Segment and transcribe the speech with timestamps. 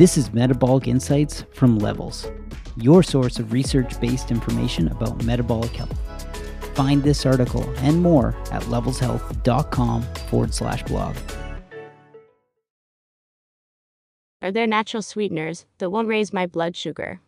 [0.00, 2.26] This is Metabolic Insights from Levels,
[2.78, 5.94] your source of research based information about metabolic health.
[6.72, 11.16] Find this article and more at levelshealth.com forward slash blog.
[14.40, 17.20] Are there natural sweeteners that won't raise my blood sugar?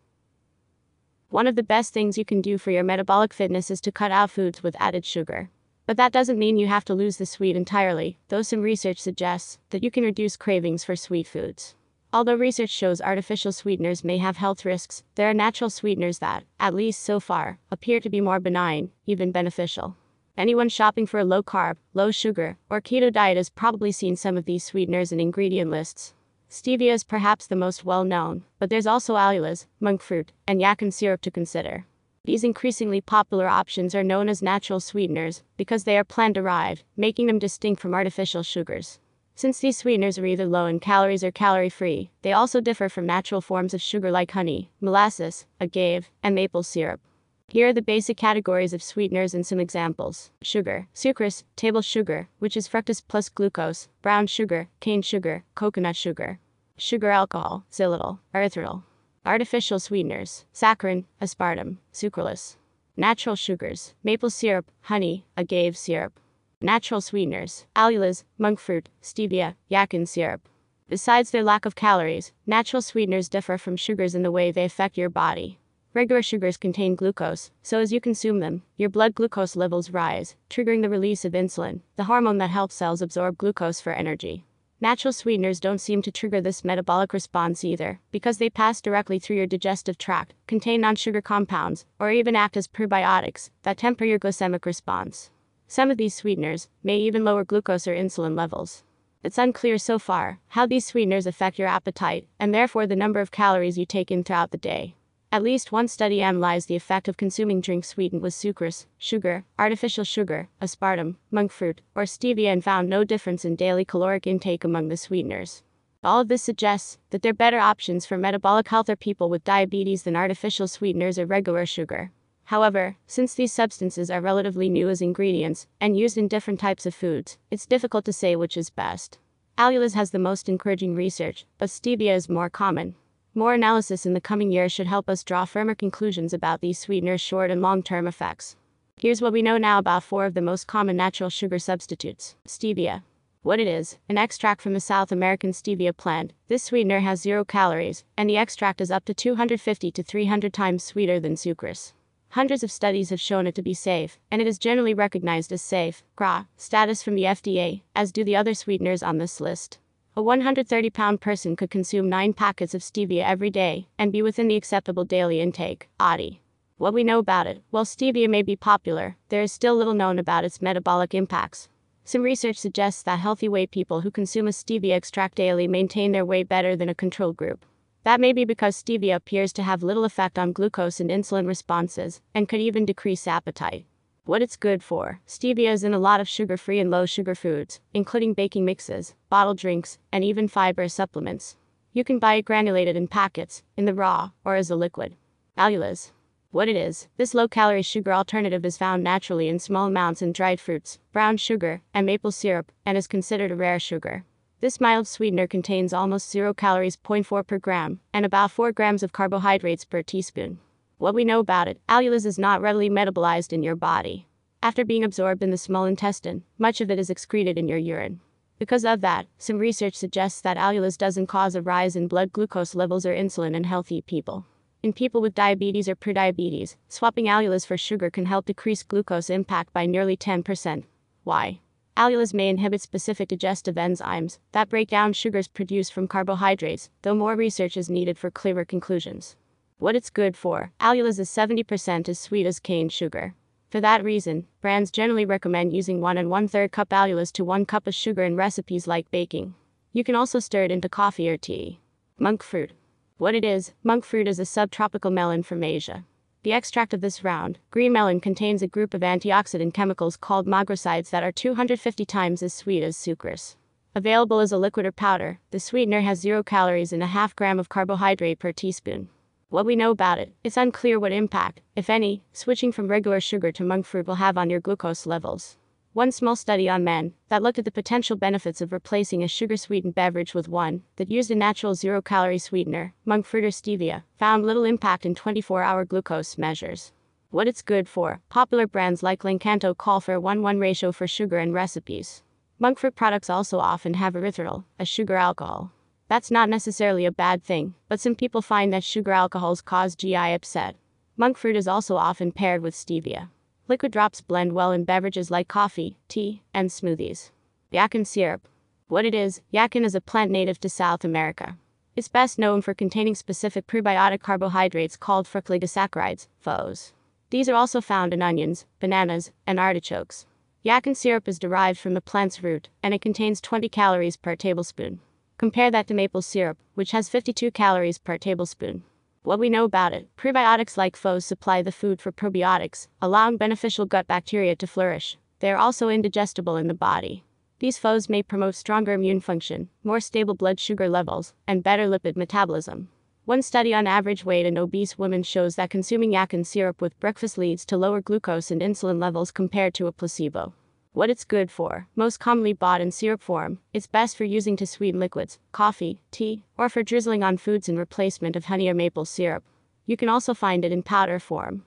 [1.29, 4.13] One of the best things you can do for your metabolic fitness is to cut
[4.13, 5.51] out foods with added sugar.
[5.85, 9.59] But that doesn't mean you have to lose the sweet entirely, though some research suggests
[9.69, 11.75] that you can reduce cravings for sweet foods.
[12.15, 16.75] Although research shows artificial sweeteners may have health risks, there are natural sweeteners that, at
[16.75, 19.97] least so far, appear to be more benign, even beneficial.
[20.37, 24.37] Anyone shopping for a low carb, low sugar, or keto diet has probably seen some
[24.37, 26.13] of these sweeteners in ingredient lists.
[26.51, 30.93] Stevia is perhaps the most well known, but there's also allulose, monk fruit, and yacon
[30.93, 31.87] syrup to consider.
[32.25, 37.27] These increasingly popular options are known as natural sweeteners because they are plant derived, making
[37.27, 39.01] them distinct from artificial sugars.
[39.35, 43.07] Since these sweeteners are either low in calories or calorie free, they also differ from
[43.07, 47.01] natural forms of sugar like honey, molasses, agave, and maple syrup.
[47.49, 50.31] Here are the basic categories of sweeteners and some examples.
[50.43, 56.39] Sugar, sucrose, table sugar, which is fructose plus glucose, brown sugar, cane sugar, coconut sugar.
[56.79, 58.85] Sugar alcohol, xylitol, erythritol.
[59.27, 62.57] Artificial sweeteners, saccharin, aspartame, sucralose.
[62.97, 66.19] Natural sugars, maple syrup, honey, agave syrup.
[66.65, 70.49] Natural sweeteners, allulose, monk fruit, stevia, yacon syrup.
[70.89, 74.97] Besides their lack of calories, natural sweeteners differ from sugars in the way they affect
[74.97, 75.59] your body.
[75.93, 80.83] Regular sugars contain glucose, so as you consume them, your blood glucose levels rise, triggering
[80.83, 84.47] the release of insulin, the hormone that helps cells absorb glucose for energy.
[84.81, 89.37] Natural sweeteners don't seem to trigger this metabolic response either, because they pass directly through
[89.37, 94.21] your digestive tract, contain non sugar compounds, or even act as prebiotics that temper your
[94.21, 95.33] glycemic response.
[95.73, 98.85] Some of these sweeteners may even lower glucose or insulin levels.
[99.23, 103.31] It's unclear so far how these sweeteners affect your appetite, and therefore the number of
[103.31, 104.97] calories you take in throughout the day.
[105.33, 110.05] At least one study analyzed the effect of consuming drinks sweetened with sucrose, sugar, artificial
[110.05, 114.89] sugar, aspartame, monk fruit, or stevia and found no difference in daily caloric intake among
[114.89, 115.63] the sweeteners.
[116.05, 120.03] All of this suggests that they're better options for metabolic health or people with diabetes
[120.03, 122.13] than artificial sweeteners or regular sugar.
[122.53, 126.95] However, since these substances are relatively new as ingredients and used in different types of
[126.95, 129.19] foods, it's difficult to say which is best.
[129.57, 132.95] Allulose has the most encouraging research, but stevia is more common.
[133.35, 137.23] More analysis in the coming years should help us draw firmer conclusions about these sweeteners'
[137.23, 138.55] short and long term effects.
[139.01, 142.37] Here's what we know now about four of the most common natural sugar substitutes.
[142.47, 143.03] Stevia.
[143.43, 146.35] What it is an extract from the South American stevia plant.
[146.49, 150.85] This sweetener has zero calories, and the extract is up to 250 to 300 times
[150.85, 151.95] sweeter than sucrose.
[152.33, 155.61] Hundreds of studies have shown it to be safe, and it is generally recognized as
[155.61, 159.79] safe GRA status from the FDA, as do the other sweeteners on this list.
[160.17, 164.49] A 130 pound person could consume 9 packets of stevia every day and be within
[164.49, 165.91] the acceptable daily intake.
[166.01, 166.41] ADI.
[166.79, 170.19] What we know about it, while stevia may be popular, there is still little known
[170.19, 171.69] about its metabolic impacts.
[172.03, 176.25] Some research suggests that healthy weight people who consume a stevia extract daily maintain their
[176.25, 177.67] weight better than a control group.
[178.05, 182.21] That may be because stevia appears to have little effect on glucose and insulin responses,
[182.35, 183.87] and could even decrease appetite.
[184.25, 187.35] What it's good for stevia is in a lot of sugar free and low sugar
[187.35, 191.57] foods, including baking mixes, bottled drinks, and even fiber supplements.
[191.93, 195.17] You can buy it granulated in packets, in the raw, or as a liquid.
[195.57, 196.11] Allulose.
[196.51, 200.33] What it is, this low calorie sugar alternative is found naturally in small amounts in
[200.33, 204.25] dried fruits, brown sugar, and maple syrup, and is considered a rare sugar.
[204.63, 209.11] This mild sweetener contains almost 0 calories 0.4 per gram and about 4 grams of
[209.11, 210.61] carbohydrates per teaspoon.
[210.99, 214.29] What we know about it, allulose is not readily metabolized in your body.
[214.63, 218.21] After being absorbed in the small intestine, much of it is excreted in your urine.
[218.61, 222.77] Because of that, some research suggests that allulose doesn't cause a rise in blood glucose
[222.77, 224.47] levels or insulin in healthy people.
[224.81, 229.73] In people with diabetes or prediabetes, swapping allulose for sugar can help decrease glucose impact
[229.73, 230.85] by nearly 10%.
[231.25, 231.59] Why?
[231.97, 237.37] Allulose may inhibit specific digestive enzymes that break down sugars produced from carbohydrates, though more
[237.37, 239.37] research is needed for clearer conclusions.
[239.79, 243.35] What it's good for allulose is 70% as sweet as cane sugar.
[243.69, 247.67] For that reason, brands generally recommend using 1 and 1 3rd cup allulose to 1
[247.67, 249.55] cup of sugar in recipes like baking.
[249.93, 251.81] You can also stir it into coffee or tea.
[252.19, 252.73] Monk fruit.
[253.19, 256.05] What it is, monk fruit is a subtropical melon from Asia.
[256.45, 261.11] The extract of this round, green melon contains a group of antioxidant chemicals called mogrosides
[261.11, 263.55] that are 250 times as sweet as sucrose.
[263.95, 267.61] Available as a liquid or powder, the sweetener has zero calories and a half gram
[267.61, 269.09] of carbohydrate per teaspoon.
[269.51, 273.53] What we know about it, it's unclear what impact, if any, switching from regular sugar
[273.53, 275.59] to monk fruit will have on your glucose levels.
[275.95, 279.59] One small study on men that looked at the potential benefits of replacing a sugar
[279.59, 284.05] sweetened beverage with one that used a natural zero calorie sweetener, monk fruit or stevia,
[284.19, 286.93] found little impact in 24 hour glucose measures.
[287.29, 291.07] What it's good for popular brands like Lakanto call for a 1 1 ratio for
[291.07, 292.23] sugar in recipes.
[292.59, 295.73] Monk fruit products also often have erythritol, a sugar alcohol.
[296.09, 300.15] That's not necessarily a bad thing, but some people find that sugar alcohols cause GI
[300.15, 300.75] upset.
[301.19, 303.29] Monk fruit is also often paired with stevia.
[303.69, 307.31] Liquid drops blend well in beverages like coffee, tea, and smoothies.
[307.73, 308.49] Yacon syrup.
[308.89, 311.57] What it is, yacon is a plant native to South America.
[311.95, 316.93] It's best known for containing specific prebiotic carbohydrates called fructooligosaccharides, FOS.
[317.31, 320.27] These are also found in onions, bananas, and artichokes.
[320.65, 325.01] Yacon syrup is derived from the plant's root, and it contains 20 calories per tablespoon.
[325.39, 328.85] Compare that to maple syrup, which has 52 calories per tablespoon.
[329.25, 333.87] What we know about it prebiotics like FOS supply the food for probiotics, allowing beneficial
[333.87, 335.17] gut bacteria to flourish.
[335.39, 337.23] They are also indigestible in the body.
[337.61, 342.17] These FOS may promote stronger immune function, more stable blood sugar levels, and better lipid
[342.17, 342.89] metabolism.
[343.25, 347.39] One study on average weight in obese women shows that consuming yacon syrup with breakfast
[347.39, 350.53] leads to lower glucose and insulin levels compared to a placebo
[350.93, 351.87] what it's good for.
[351.97, 356.45] Most commonly bought in syrup form, it's best for using to sweeten liquids, coffee, tea,
[356.59, 359.43] or for drizzling on foods in replacement of honey or maple syrup.
[359.87, 361.65] You can also find it in powder form.